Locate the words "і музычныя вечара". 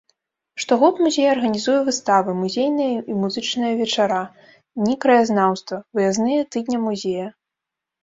3.13-4.21